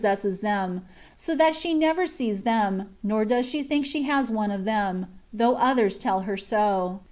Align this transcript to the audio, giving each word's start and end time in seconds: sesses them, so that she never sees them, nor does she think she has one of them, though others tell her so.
sesses 0.01 0.39
them, 0.41 0.83
so 1.15 1.35
that 1.35 1.55
she 1.55 1.75
never 1.75 2.07
sees 2.07 2.41
them, 2.41 2.89
nor 3.03 3.23
does 3.23 3.45
she 3.45 3.61
think 3.61 3.85
she 3.85 4.01
has 4.01 4.31
one 4.31 4.49
of 4.49 4.65
them, 4.65 5.05
though 5.31 5.53
others 5.57 5.99
tell 5.99 6.21
her 6.21 6.35
so. 6.37 6.99